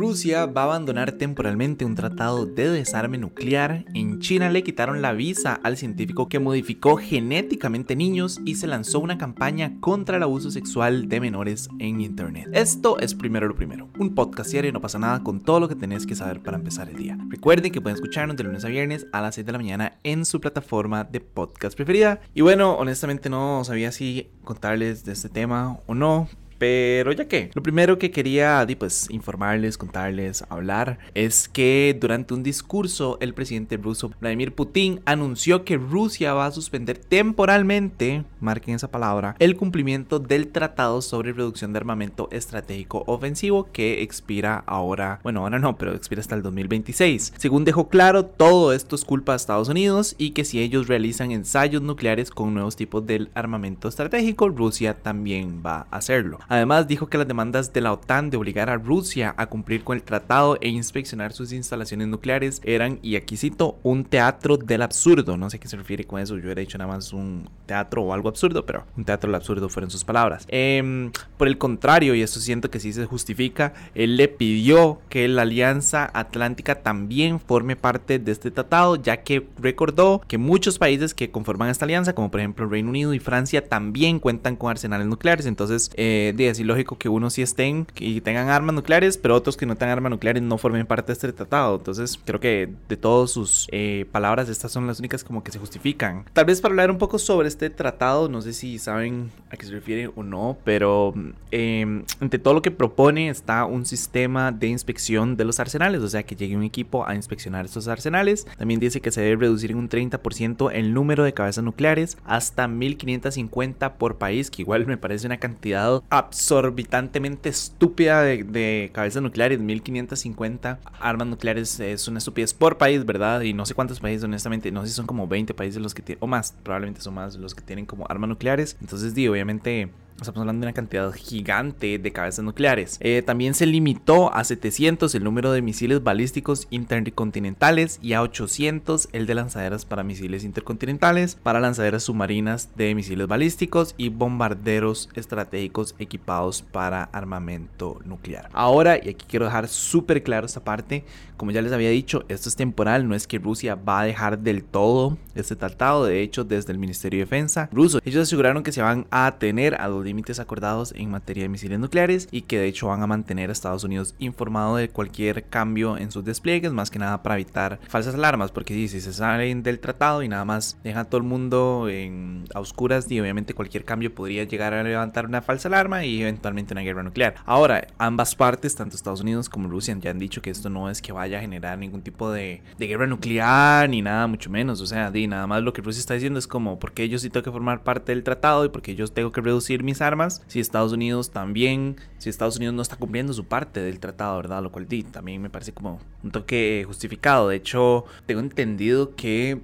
Rusia 0.00 0.46
va 0.46 0.62
a 0.62 0.64
abandonar 0.64 1.12
temporalmente 1.12 1.84
un 1.84 1.94
tratado 1.94 2.46
de 2.46 2.70
desarme 2.70 3.18
nuclear. 3.18 3.84
En 3.92 4.18
China 4.18 4.48
le 4.48 4.62
quitaron 4.62 5.02
la 5.02 5.12
visa 5.12 5.60
al 5.62 5.76
científico 5.76 6.26
que 6.26 6.38
modificó 6.38 6.96
genéticamente 6.96 7.94
niños 7.94 8.40
y 8.46 8.54
se 8.54 8.66
lanzó 8.66 9.00
una 9.00 9.18
campaña 9.18 9.74
contra 9.80 10.16
el 10.16 10.22
abuso 10.22 10.50
sexual 10.50 11.10
de 11.10 11.20
menores 11.20 11.68
en 11.80 12.00
Internet. 12.00 12.48
Esto 12.54 12.98
es 12.98 13.14
primero 13.14 13.46
lo 13.46 13.54
primero. 13.54 13.90
Un 13.98 14.14
podcast 14.14 14.50
diario 14.50 14.72
no 14.72 14.80
pasa 14.80 14.98
nada 14.98 15.22
con 15.22 15.42
todo 15.42 15.60
lo 15.60 15.68
que 15.68 15.74
tenés 15.74 16.06
que 16.06 16.16
saber 16.16 16.42
para 16.42 16.56
empezar 16.56 16.88
el 16.88 16.96
día. 16.96 17.18
Recuerden 17.28 17.70
que 17.70 17.82
pueden 17.82 17.96
escucharnos 17.96 18.38
de 18.38 18.44
lunes 18.44 18.64
a 18.64 18.68
viernes 18.68 19.06
a 19.12 19.20
las 19.20 19.34
6 19.34 19.46
de 19.46 19.52
la 19.52 19.58
mañana 19.58 19.98
en 20.02 20.24
su 20.24 20.40
plataforma 20.40 21.04
de 21.04 21.20
podcast 21.20 21.76
preferida. 21.76 22.22
Y 22.32 22.40
bueno, 22.40 22.72
honestamente 22.72 23.28
no 23.28 23.64
sabía 23.64 23.92
si 23.92 24.30
contarles 24.44 25.04
de 25.04 25.12
este 25.12 25.28
tema 25.28 25.78
o 25.86 25.94
no, 25.94 26.26
pero 26.60 27.10
ya 27.12 27.26
que, 27.26 27.50
lo 27.54 27.62
primero 27.62 27.98
que 27.98 28.10
quería 28.10 28.66
pues, 28.78 29.08
informarles, 29.08 29.78
contarles, 29.78 30.44
hablar, 30.50 30.98
es 31.14 31.48
que 31.48 31.96
durante 31.98 32.34
un 32.34 32.42
discurso 32.42 33.16
el 33.22 33.32
presidente 33.32 33.78
ruso 33.78 34.10
Vladimir 34.20 34.54
Putin 34.54 35.00
anunció 35.06 35.64
que 35.64 35.78
Rusia 35.78 36.34
va 36.34 36.44
a 36.44 36.50
suspender 36.50 36.98
temporalmente, 36.98 38.24
marquen 38.40 38.74
esa 38.74 38.90
palabra, 38.90 39.36
el 39.38 39.56
cumplimiento 39.56 40.18
del 40.18 40.48
tratado 40.48 41.00
sobre 41.00 41.32
reducción 41.32 41.72
de 41.72 41.78
armamento 41.78 42.28
estratégico 42.30 43.04
ofensivo 43.06 43.68
que 43.72 44.02
expira 44.02 44.62
ahora, 44.66 45.20
bueno, 45.22 45.40
ahora 45.40 45.58
no, 45.58 45.78
pero 45.78 45.94
expira 45.94 46.20
hasta 46.20 46.34
el 46.34 46.42
2026. 46.42 47.32
Según 47.38 47.64
dejó 47.64 47.88
claro, 47.88 48.26
todo 48.26 48.74
esto 48.74 48.96
es 48.96 49.06
culpa 49.06 49.32
de 49.32 49.36
Estados 49.36 49.70
Unidos 49.70 50.14
y 50.18 50.32
que 50.32 50.44
si 50.44 50.60
ellos 50.60 50.88
realizan 50.88 51.30
ensayos 51.30 51.80
nucleares 51.80 52.30
con 52.30 52.52
nuevos 52.52 52.76
tipos 52.76 53.06
de 53.06 53.28
armamento 53.32 53.88
estratégico, 53.88 54.50
Rusia 54.50 54.92
también 54.92 55.62
va 55.64 55.86
a 55.90 55.96
hacerlo. 55.96 56.38
Además, 56.50 56.88
dijo 56.88 57.06
que 57.06 57.16
las 57.16 57.28
demandas 57.28 57.72
de 57.72 57.80
la 57.80 57.92
OTAN 57.92 58.28
de 58.28 58.36
obligar 58.36 58.70
a 58.70 58.76
Rusia 58.76 59.36
a 59.36 59.46
cumplir 59.46 59.84
con 59.84 59.96
el 59.96 60.02
tratado 60.02 60.58
e 60.60 60.68
inspeccionar 60.68 61.32
sus 61.32 61.52
instalaciones 61.52 62.08
nucleares 62.08 62.60
eran, 62.64 62.98
y 63.02 63.14
aquí 63.14 63.36
cito, 63.36 63.78
un 63.84 64.04
teatro 64.04 64.56
del 64.56 64.82
absurdo. 64.82 65.36
No 65.36 65.48
sé 65.48 65.58
a 65.58 65.60
qué 65.60 65.68
se 65.68 65.76
refiere 65.76 66.04
con 66.04 66.18
eso, 66.20 66.36
yo 66.38 66.50
he 66.50 66.54
dicho 66.56 66.76
nada 66.76 66.92
más 66.92 67.12
un 67.12 67.48
teatro 67.66 68.02
o 68.02 68.12
algo 68.12 68.28
absurdo, 68.28 68.66
pero 68.66 68.84
un 68.96 69.04
teatro 69.04 69.28
del 69.28 69.36
absurdo 69.36 69.68
fueron 69.68 69.92
sus 69.92 70.02
palabras. 70.02 70.44
Em, 70.48 71.12
por 71.36 71.46
el 71.46 71.56
contrario, 71.56 72.16
y 72.16 72.22
esto 72.22 72.40
siento 72.40 72.68
que 72.68 72.80
sí 72.80 72.92
se 72.92 73.06
justifica, 73.06 73.72
él 73.94 74.16
le 74.16 74.26
pidió 74.26 74.98
que 75.08 75.28
la 75.28 75.42
Alianza 75.42 76.10
Atlántica 76.12 76.82
también 76.82 77.38
forme 77.38 77.76
parte 77.76 78.18
de 78.18 78.32
este 78.32 78.50
tratado, 78.50 78.96
ya 78.96 79.18
que 79.18 79.46
recordó 79.56 80.20
que 80.26 80.36
muchos 80.36 80.78
países 80.80 81.14
que 81.14 81.30
conforman 81.30 81.68
esta 81.68 81.84
alianza, 81.84 82.12
como 82.12 82.28
por 82.32 82.40
ejemplo 82.40 82.66
Reino 82.66 82.88
Unido 82.88 83.14
y 83.14 83.20
Francia, 83.20 83.68
también 83.68 84.18
cuentan 84.18 84.56
con 84.56 84.72
arsenales 84.72 85.06
nucleares. 85.06 85.46
Entonces, 85.46 85.92
eh, 85.94 86.32
es 86.48 86.60
ilógico 86.60 86.98
que 86.98 87.08
unos 87.08 87.34
sí 87.34 87.42
estén 87.42 87.86
y 87.96 88.20
tengan 88.20 88.48
armas 88.48 88.74
nucleares, 88.74 89.18
pero 89.18 89.34
otros 89.34 89.56
que 89.56 89.66
no 89.66 89.76
tengan 89.76 89.98
armas 89.98 90.10
nucleares 90.10 90.42
no 90.42 90.58
formen 90.58 90.86
parte 90.86 91.08
de 91.08 91.12
este 91.14 91.32
tratado. 91.32 91.76
Entonces, 91.76 92.18
creo 92.24 92.40
que 92.40 92.68
de 92.88 92.96
todas 92.96 93.30
sus 93.30 93.68
eh, 93.72 94.06
palabras, 94.12 94.48
estas 94.48 94.72
son 94.72 94.86
las 94.86 94.98
únicas 94.98 95.24
como 95.24 95.42
que 95.42 95.52
se 95.52 95.58
justifican. 95.58 96.24
Tal 96.32 96.44
vez 96.44 96.60
para 96.60 96.72
hablar 96.72 96.90
un 96.90 96.98
poco 96.98 97.18
sobre 97.18 97.48
este 97.48 97.70
tratado, 97.70 98.28
no 98.28 98.42
sé 98.42 98.52
si 98.52 98.78
saben 98.78 99.30
a 99.50 99.56
qué 99.56 99.66
se 99.66 99.72
refiere 99.72 100.10
o 100.14 100.22
no, 100.22 100.56
pero 100.64 101.14
eh, 101.50 102.04
entre 102.20 102.38
todo 102.38 102.54
lo 102.54 102.62
que 102.62 102.70
propone 102.70 103.28
está 103.28 103.64
un 103.64 103.86
sistema 103.86 104.52
de 104.52 104.68
inspección 104.68 105.36
de 105.36 105.44
los 105.44 105.60
arsenales, 105.60 106.00
o 106.02 106.08
sea, 106.08 106.22
que 106.22 106.36
llegue 106.36 106.56
un 106.56 106.62
equipo 106.62 107.06
a 107.06 107.14
inspeccionar 107.14 107.64
estos 107.64 107.88
arsenales. 107.88 108.46
También 108.58 108.80
dice 108.80 109.00
que 109.00 109.10
se 109.10 109.20
debe 109.20 109.42
reducir 109.42 109.70
en 109.70 109.78
un 109.78 109.88
30% 109.88 110.70
el 110.72 110.94
número 110.94 111.24
de 111.24 111.32
cabezas 111.32 111.64
nucleares 111.64 112.16
hasta 112.24 112.68
1550 112.68 113.94
por 113.94 114.16
país, 114.16 114.50
que 114.50 114.62
igual 114.62 114.86
me 114.86 114.96
parece 114.96 115.26
una 115.26 115.38
cantidad 115.38 116.02
absorbitantemente 116.30 117.48
estúpida 117.48 118.22
de, 118.22 118.90
cabezas 118.92 119.20
nucleares, 119.20 119.58
1550 119.58 120.78
armas 121.00 121.26
nucleares 121.26 121.80
es 121.80 122.06
una 122.06 122.18
estupidez 122.18 122.54
por 122.54 122.78
país, 122.78 123.04
¿verdad? 123.04 123.40
Y 123.40 123.52
no 123.52 123.66
sé 123.66 123.74
cuántos 123.74 123.98
países, 123.98 124.22
honestamente, 124.22 124.70
no 124.70 124.82
sé 124.82 124.88
si 124.88 124.94
son 124.94 125.06
como 125.06 125.26
20 125.26 125.54
países 125.54 125.82
los 125.82 125.92
que 125.92 126.02
tienen, 126.02 126.22
o 126.22 126.28
más, 126.28 126.54
probablemente 126.62 127.00
son 127.00 127.14
más 127.14 127.34
los 127.34 127.54
que 127.54 127.62
tienen 127.62 127.84
como 127.84 128.06
armas 128.08 128.28
nucleares. 128.28 128.76
Entonces, 128.80 129.12
digo, 129.12 129.32
obviamente 129.32 129.90
Estamos 130.20 130.40
hablando 130.40 130.60
de 130.60 130.66
una 130.66 130.74
cantidad 130.74 131.10
gigante 131.14 131.98
de 131.98 132.12
cabezas 132.12 132.44
nucleares. 132.44 132.98
Eh, 133.00 133.22
también 133.22 133.54
se 133.54 133.64
limitó 133.64 134.34
a 134.34 134.44
700 134.44 135.14
el 135.14 135.24
número 135.24 135.50
de 135.50 135.62
misiles 135.62 136.02
balísticos 136.02 136.66
intercontinentales 136.68 137.98
y 138.02 138.12
a 138.12 138.20
800 138.20 139.08
el 139.12 139.24
de 139.24 139.34
lanzaderas 139.34 139.86
para 139.86 140.02
misiles 140.02 140.44
intercontinentales, 140.44 141.36
para 141.36 141.58
lanzaderas 141.58 142.02
submarinas 142.02 142.68
de 142.76 142.94
misiles 142.94 143.28
balísticos 143.28 143.94
y 143.96 144.10
bombarderos 144.10 145.08
estratégicos 145.14 145.94
equipados 145.98 146.60
para 146.60 147.04
armamento 147.04 147.98
nuclear. 148.04 148.50
Ahora, 148.52 148.98
y 149.02 149.08
aquí 149.08 149.24
quiero 149.26 149.46
dejar 149.46 149.68
súper 149.68 150.22
claro 150.22 150.44
esta 150.44 150.62
parte, 150.62 151.02
como 151.38 151.52
ya 151.52 151.62
les 151.62 151.72
había 151.72 151.88
dicho, 151.88 152.24
esto 152.28 152.50
es 152.50 152.56
temporal, 152.56 153.08
no 153.08 153.14
es 153.14 153.26
que 153.26 153.38
Rusia 153.38 153.74
va 153.74 154.00
a 154.00 154.04
dejar 154.04 154.40
del 154.40 154.64
todo 154.64 155.16
este 155.34 155.56
tratado. 155.56 156.04
De 156.04 156.20
hecho, 156.20 156.44
desde 156.44 156.72
el 156.72 156.78
Ministerio 156.78 157.20
de 157.20 157.24
Defensa 157.24 157.70
ruso, 157.72 158.00
ellos 158.04 158.24
aseguraron 158.24 158.62
que 158.62 158.72
se 158.72 158.82
van 158.82 159.06
a 159.10 159.38
tener 159.38 159.76
a 159.76 159.88
los 159.88 160.04
límites 160.10 160.40
acordados 160.40 160.92
en 160.96 161.10
materia 161.10 161.44
de 161.44 161.48
misiles 161.48 161.78
nucleares 161.78 162.28
y 162.30 162.42
que 162.42 162.58
de 162.58 162.66
hecho 162.66 162.88
van 162.88 163.02
a 163.02 163.06
mantener 163.06 163.48
a 163.48 163.52
Estados 163.52 163.84
Unidos 163.84 164.14
informado 164.18 164.76
de 164.76 164.88
cualquier 164.88 165.44
cambio 165.44 165.96
en 165.96 166.10
sus 166.10 166.24
despliegues, 166.24 166.72
más 166.72 166.90
que 166.90 166.98
nada 166.98 167.22
para 167.22 167.36
evitar 167.36 167.78
falsas 167.88 168.14
alarmas, 168.14 168.50
porque 168.50 168.74
si 168.74 169.00
se 169.00 169.12
salen 169.12 169.62
del 169.62 169.78
tratado 169.78 170.22
y 170.22 170.28
nada 170.28 170.44
más 170.44 170.78
dejan 170.82 171.02
a 171.02 171.04
todo 171.04 171.18
el 171.18 171.26
mundo 171.26 171.88
en, 171.88 172.44
a 172.54 172.60
oscuras 172.60 173.10
y 173.10 173.20
obviamente 173.20 173.54
cualquier 173.54 173.84
cambio 173.84 174.14
podría 174.14 174.44
llegar 174.44 174.74
a 174.74 174.82
levantar 174.82 175.26
una 175.26 175.42
falsa 175.42 175.68
alarma 175.68 176.04
y 176.04 176.22
eventualmente 176.22 176.74
una 176.74 176.82
guerra 176.82 177.02
nuclear. 177.02 177.36
Ahora, 177.46 177.86
ambas 177.98 178.34
partes, 178.34 178.74
tanto 178.74 178.96
Estados 178.96 179.20
Unidos 179.20 179.48
como 179.48 179.68
Rusia, 179.68 179.96
ya 180.00 180.10
han 180.10 180.18
dicho 180.18 180.42
que 180.42 180.50
esto 180.50 180.70
no 180.70 180.90
es 180.90 181.00
que 181.00 181.12
vaya 181.12 181.38
a 181.38 181.40
generar 181.40 181.78
ningún 181.78 182.02
tipo 182.02 182.30
de, 182.30 182.62
de 182.78 182.86
guerra 182.86 183.06
nuclear 183.06 183.88
ni 183.88 184.02
nada, 184.02 184.26
mucho 184.26 184.50
menos. 184.50 184.80
O 184.80 184.86
sea, 184.86 185.10
di, 185.10 185.26
nada 185.26 185.46
más 185.46 185.62
lo 185.62 185.72
que 185.72 185.82
Rusia 185.82 186.00
está 186.00 186.14
diciendo 186.14 186.38
es 186.38 186.46
como, 186.46 186.78
porque 186.78 187.02
ellos 187.02 187.22
sí 187.22 187.30
tengo 187.30 187.44
que 187.44 187.50
formar 187.50 187.82
parte 187.82 188.12
del 188.12 188.24
tratado 188.24 188.64
y 188.64 188.68
porque 188.68 188.94
yo 188.94 189.06
tengo 189.08 189.32
que 189.32 189.40
reducir 189.40 189.82
mis 189.82 189.99
armas, 190.00 190.42
si 190.46 190.60
Estados 190.60 190.92
Unidos 190.92 191.30
también, 191.30 191.96
si 192.18 192.28
Estados 192.30 192.56
Unidos 192.56 192.74
no 192.74 192.82
está 192.82 192.96
cumpliendo 192.96 193.32
su 193.32 193.44
parte 193.44 193.80
del 193.80 194.00
tratado, 194.00 194.36
¿verdad? 194.36 194.62
Lo 194.62 194.72
cual 194.72 194.86
también 195.10 195.42
me 195.42 195.50
parece 195.50 195.72
como 195.72 196.00
un 196.22 196.30
toque 196.30 196.84
justificado. 196.86 197.48
De 197.48 197.56
hecho, 197.56 198.04
tengo 198.26 198.40
entendido 198.40 199.14
que 199.14 199.60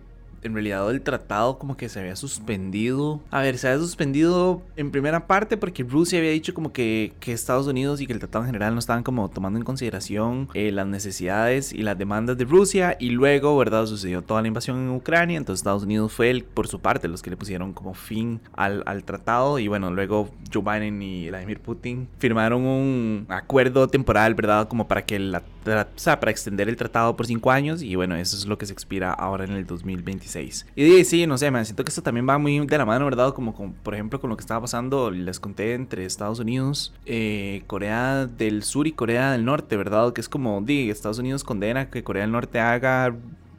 en 0.47 0.55
realidad 0.55 0.91
el 0.91 1.03
tratado 1.03 1.59
como 1.59 1.77
que 1.77 1.89
se 1.89 2.01
había 2.01 2.17
suspendido. 2.17 3.21
A 3.31 3.43
ver, 3.43 3.59
se 3.59 3.69
había 3.69 3.81
suspendido 3.81 4.63
en 4.77 4.91
primera 4.91 5.27
parte 5.27 5.57
porque 5.57 5.83
Rusia 5.83 6.19
había 6.19 6.31
dicho 6.31 6.55
como 6.55 6.73
que, 6.73 7.13
que 7.21 7.33
Estados 7.33 7.67
Unidos 7.67 8.01
y 8.01 8.07
que 8.07 8.13
el 8.13 8.19
tratado 8.19 8.45
en 8.45 8.47
general 8.47 8.75
no 8.75 8.79
estaban 8.79 9.03
como 9.03 9.29
tomando 9.29 9.59
en 9.59 9.65
consideración 9.65 10.49
eh, 10.55 10.73
las 10.73 10.87
necesidades 10.87 11.73
y 11.73 11.83
las 11.83 11.99
demandas 11.99 12.39
de 12.39 12.45
Rusia. 12.45 12.97
Y 12.99 13.11
luego, 13.11 13.57
¿verdad? 13.57 13.87
Sucedió 13.87 14.23
toda 14.23 14.43
la 14.43 14.49
invasión 14.49 14.79
en 14.79 14.91
Ucrania. 14.91 15.37
Entonces 15.37 15.61
Estados 15.61 15.85
Unidos 15.85 16.13
fue 16.13 16.31
el, 16.31 16.45
por 16.45 16.69
su 16.69 16.81
parte 16.81 17.09
los 17.09 17.23
que 17.23 17.31
le 17.31 17.37
pusieron 17.37 17.73
como 17.73 17.95
fin 17.95 18.41
al, 18.55 18.83
al 18.87 19.05
tratado. 19.05 19.59
Y 19.59 19.69
bueno, 19.69 19.91
luego 19.91 20.31
Joe 20.53 20.63
Biden 20.63 21.03
y 21.03 21.29
Vladimir 21.29 21.61
Putin 21.61 22.09
firmaron 22.19 22.65
un 22.65 23.27
acuerdo 23.29 23.89
temporal, 23.89 24.35
¿verdad? 24.35 24.69
Como 24.69 24.89
para 24.89 25.05
que 25.05 25.19
la, 25.19 25.43
o 25.67 26.21
para 26.21 26.31
extender 26.31 26.69
el 26.69 26.77
tratado 26.77 27.17
por 27.17 27.27
cinco 27.27 27.51
años. 27.51 27.83
Y 27.83 27.97
bueno, 27.97 28.17
eso 28.17 28.37
es 28.37 28.47
lo 28.47 28.59
que 28.59 28.67
se 28.67 28.73
expira 28.73 29.13
ahora 29.13 29.45
en 29.45 29.53
el 29.53 29.67
2026. 29.67 30.36
Y 30.75 31.05
sí, 31.05 31.27
no 31.27 31.39
sé, 31.39 31.51
me 31.51 31.65
siento 31.65 31.85
que 31.85 31.91
esto 31.91 32.03
también 32.03 32.29
va 32.29 32.39
muy 32.39 32.67
de 32.67 32.79
la 32.79 32.85
mano, 32.85 33.05
¿verdad? 33.05 33.35
Como, 33.35 33.55
por 33.83 33.95
ejemplo 33.95 34.21
con 34.21 34.31
lo 34.31 34.37
que 34.37 34.43
estaba 34.43 34.61
pasando, 34.61 35.11
les 35.11 35.41
conté 35.41 35.75
entre 35.75 36.05
Estados 36.05 36.39
Unidos, 36.39 36.93
eh, 37.07 37.63
Corea 37.67 38.27
del 38.27 38.63
Sur 38.63 38.87
y 38.87 38.93
Corea 38.93 39.33
del 39.33 39.45
Norte, 39.45 39.77
¿verdad? 39.77 40.13
Que 40.13 40.21
es 40.21 40.29
como, 40.29 40.61
di, 40.61 40.91
Estados 40.91 41.19
Unidos 41.19 41.45
condena 41.45 41.91
que 41.91 42.03
Corea 42.03 42.23
del 42.23 42.33
Norte 42.33 42.61
haga 42.61 43.15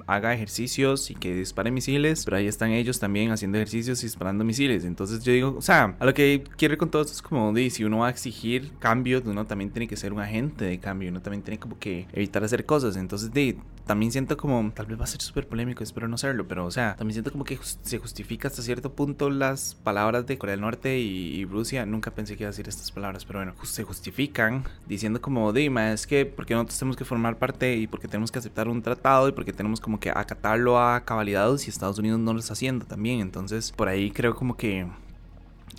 haga 0.08 0.34
ejercicios 0.34 1.12
y 1.12 1.16
que 1.16 1.36
dispare 1.36 1.70
misiles, 1.70 2.24
pero 2.24 2.38
ahí 2.38 2.48
están 2.48 2.72
ellos 2.72 2.98
también 2.98 3.32
haciendo 3.32 3.58
ejercicios 3.58 4.02
y 4.02 4.06
disparando 4.08 4.44
misiles. 4.46 4.86
Entonces 4.86 5.24
yo 5.24 5.34
digo, 5.34 5.56
o 5.58 5.62
sea, 5.62 5.96
a 6.00 6.06
lo 6.06 6.14
que 6.14 6.44
quiero 6.58 6.78
con 6.78 6.90
todo 6.90 7.02
esto 7.02 7.14
es 7.14 7.22
como, 7.22 7.54
si 7.70 7.84
uno 7.84 8.00
va 8.00 8.08
a 8.08 8.10
exigir 8.10 8.72
cambios, 8.80 9.24
uno 9.26 9.46
también 9.46 9.70
tiene 9.70 9.88
que 9.88 9.98
ser 9.98 10.14
un 10.14 10.22
agente 10.22 10.66
de 10.66 10.80
cambio, 10.80 11.10
uno 11.10 11.22
también 11.22 11.44
tiene 11.44 11.60
como 11.60 11.78
que 11.78 12.08
evitar 12.14 12.44
hacer 12.44 12.66
cosas. 12.66 12.96
Entonces, 12.96 13.34
de, 13.34 13.58
también 13.88 14.12
siento 14.12 14.38
como, 14.38 14.72
tal 14.72 14.86
vez 14.86 15.00
va 15.00 15.06
a 15.06 15.08
ser 15.08 15.22
súper 15.22 15.48
polémico, 15.48 15.84
espero 15.84 16.08
no 16.08 16.18
serlo, 16.18 16.48
pero 16.48 16.66
o 16.66 16.72
sea, 16.72 16.96
también 16.98 17.14
siento 17.14 17.32
como 17.32 17.44
que 17.44 17.58
se 17.62 17.98
justifica 17.98 18.48
hasta 18.48 18.62
cierto 18.62 18.94
punto 18.94 19.30
las 19.30 19.76
palabras 19.76 20.28
de 20.28 20.38
Corea 20.38 20.52
del 20.52 20.62
Norte 20.62 21.00
y, 21.00 21.46
Rusia. 21.46 21.86
Nunca 21.86 22.12
pensé 22.12 22.36
que 22.36 22.44
iba 22.44 22.50
a 22.50 22.52
decir 22.52 22.68
estas 22.68 22.92
palabras, 22.92 23.24
pero 23.26 23.40
bueno, 23.40 23.54
se 23.64 23.84
justifican 23.84 24.66
diciendo 24.86 25.22
como, 25.22 25.54
Dima, 25.54 25.94
es 25.94 26.06
que 26.06 26.26
porque 26.26 26.54
nosotros 26.54 26.78
tenemos 26.78 26.98
que 26.98 27.06
formar 27.06 27.38
parte 27.38 27.76
y 27.78 27.88
porque 27.88 28.08
tenemos 28.08 28.32
que 28.32 28.40
aceptar 28.40 28.68
un 28.68 28.82
tratado 28.82 29.30
y 29.30 29.32
porque 29.32 29.54
tenemos 29.54 29.80
como 29.80 30.00
que 30.00 30.10
acatarlo 30.10 30.80
a 30.80 31.06
cabalidad 31.06 31.56
si 31.58 31.70
Estados 31.70 31.98
Unidos 32.00 32.20
no 32.20 32.34
lo 32.34 32.40
está 32.40 32.54
haciendo 32.54 32.86
también. 32.86 33.22
Entonces, 33.22 33.72
por 33.72 33.88
ahí 33.88 34.12
creo 34.12 34.36
como 34.36 34.58
que 34.58 34.88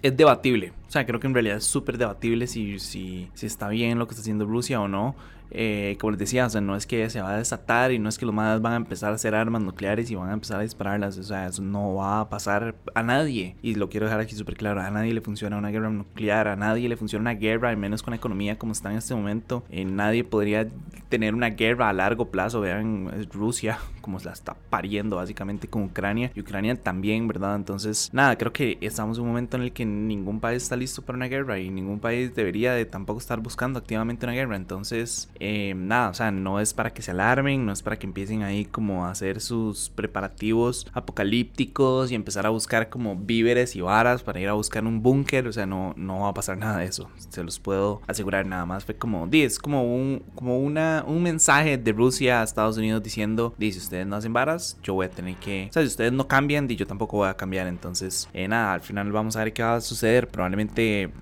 es 0.03 0.17
debatible. 0.17 0.73
O 0.89 0.91
sea, 0.91 1.05
creo 1.05 1.21
que 1.21 1.27
en 1.27 1.35
realidad 1.35 1.59
es 1.59 1.65
súper 1.65 1.99
debatible 1.99 2.47
si, 2.47 2.79
si, 2.79 3.29
si 3.35 3.47
está 3.47 3.69
bien 3.69 3.99
lo 3.99 4.07
que 4.07 4.13
está 4.13 4.23
haciendo 4.23 4.47
Rusia 4.47 4.81
o 4.81 4.89
no. 4.89 5.15
Eh, 5.51 5.97
como 6.01 6.11
les 6.13 6.21
decía, 6.21 6.47
o 6.47 6.51
sea, 6.51 6.61
no 6.61 6.77
es 6.77 6.87
que 6.87 7.09
se 7.09 7.21
va 7.21 7.35
a 7.35 7.39
desatar 7.39 7.93
y 7.93 7.99
no 7.99 8.09
es 8.09 8.19
que 8.19 8.27
los 8.27 8.35
más 8.35 8.61
van 8.61 8.75
a 8.75 8.77
empezar 8.77 9.13
a 9.13 9.15
hacer 9.15 9.35
armas 9.35 9.63
nucleares 9.63 10.11
y 10.11 10.15
van 10.15 10.31
a 10.31 10.35
empezar 10.35 10.61
a 10.61 10.63
dispararlas. 10.63 11.17
O 11.19 11.23
sea, 11.23 11.47
eso 11.47 11.63
no 11.63 11.95
va 11.95 12.21
a 12.21 12.29
pasar 12.29 12.75
a 12.95 13.03
nadie. 13.03 13.57
Y 13.63 13.75
lo 13.75 13.89
quiero 13.89 14.07
dejar 14.07 14.21
aquí 14.21 14.35
súper 14.35 14.57
claro: 14.57 14.81
a 14.81 14.91
nadie 14.91 15.15
le 15.15 15.21
funciona 15.21 15.57
una 15.57 15.71
guerra 15.71 15.91
nuclear, 15.91 16.49
a 16.49 16.57
nadie 16.57 16.89
le 16.89 16.97
funciona 16.97 17.23
una 17.23 17.39
guerra, 17.39 17.71
al 17.71 17.77
menos 17.77 18.03
con 18.03 18.13
la 18.13 18.17
economía 18.17 18.59
como 18.59 18.73
está 18.73 18.91
en 18.91 18.99
este 18.99 19.15
momento. 19.15 19.65
Eh, 19.71 19.85
nadie 19.85 20.25
podría 20.25 20.69
tener 21.09 21.35
una 21.35 21.51
guerra 21.51 21.89
a 21.89 21.93
largo 21.93 22.31
plazo. 22.31 22.61
Vean, 22.61 23.11
es 23.17 23.29
Rusia 23.29 23.79
como 24.01 24.19
se 24.19 24.27
la 24.27 24.33
está 24.33 24.57
pariendo 24.71 25.17
básicamente 25.17 25.69
con 25.69 25.85
Ucrania 25.85 26.31
y 26.35 26.41
Ucrania 26.41 26.77
también, 26.81 27.27
¿verdad? 27.29 27.57
Entonces, 27.57 28.11
nada, 28.13 28.37
creo 28.37 28.53
que 28.53 28.79
estamos 28.81 29.19
en 29.19 29.23
un 29.25 29.29
momento 29.29 29.57
en 29.57 29.65
el 29.65 29.73
que 29.73 29.85
ningún 29.85 30.41
país 30.41 30.63
está 30.63 30.77
listo 30.79 31.03
para 31.03 31.17
una 31.17 31.27
guerra 31.27 31.59
y 31.59 31.71
ningún 31.71 32.01
país 32.01 32.35
debería 32.35 32.73
de 32.73 32.85
tampoco 32.85 33.21
estar 33.21 33.41
buscando 33.41 33.79
activamente 33.79 34.27
una 34.27 34.35
guerra. 34.35 34.57
Entonces, 34.57 35.29
eh, 35.41 35.75
nada, 35.77 36.11
o 36.11 36.15
sea, 36.15 36.31
no 36.31 36.61
es 36.61 36.75
para 36.75 36.93
que 36.93 37.03
se 37.03 37.11
alarmen, 37.11 37.67
no 37.67 37.73
es 37.73 37.83
para 37.83 37.99
que 37.99 38.07
empiecen 38.07 38.43
ahí 38.43 38.65
como 38.65 39.07
a 39.07 39.11
hacer 39.11 39.41
sus 39.41 39.91
preparativos 39.91 40.87
apocalípticos 40.93 42.11
y 42.11 42.15
empezar 42.15 42.47
a 42.47 42.51
buscar 42.51 42.89
como 42.89 43.17
víveres 43.17 43.77
y 43.77 43.81
varas 43.81 44.23
para 44.23 44.41
ir 44.41 44.49
a 44.49 44.55
buscar 44.55 44.85
un 44.85 45.03
búnker. 45.03 45.49
O 45.49 45.53
sea, 45.53 45.67
no, 45.67 45.95
no 45.97 46.21
va 46.21 46.29
a 46.29 46.35
pasar 46.35 46.59
nada 46.59 46.79
de 46.79 46.87
eso. 46.87 47.09
Se 47.29 47.43
los 47.43 47.59
puedo 47.59 48.01
asegurar 48.07 48.47
nada 48.47 48.67
más. 48.67 48.85
Fue 48.85 48.97
como, 48.97 49.29
es 49.33 49.59
como 49.59 49.83
un, 49.83 50.23
como 50.35 50.59
una, 50.59 51.05
un 51.07 51.23
mensaje 51.23 51.79
de 51.79 51.93
Rusia 51.93 52.41
a 52.41 52.45
Estados 52.45 52.77
Unidos 52.77 53.03
diciendo, 53.03 53.55
dice, 53.59 53.79
ustedes 53.79 54.07
no 54.07 54.17
hacen 54.17 54.33
varas, 54.33 54.79
yo 54.83 54.95
voy 54.95 55.07
a 55.07 55.11
tener 55.11 55.37
que, 55.37 55.67
o 55.71 55.73
sea, 55.73 55.83
si 55.83 55.89
ustedes 55.89 56.13
no 56.13 56.27
cambian, 56.27 56.69
y 56.69 56.77
yo 56.77 56.87
tampoco 56.87 57.19
voy 57.19 57.29
a 57.29 57.35
cambiar. 57.35 57.67
Entonces, 57.67 58.29
eh, 58.33 58.49
nada, 58.49 58.75
al 58.75 58.81
final 58.81 59.13
vamos 59.13 59.37
a 59.37 59.45
ver 59.45 59.53
qué 59.53 59.63
va 59.63 59.77
a 59.77 59.81
suceder. 59.81 60.29